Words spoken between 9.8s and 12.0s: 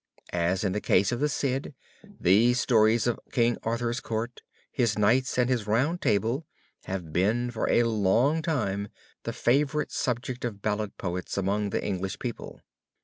subject of ballad poets among the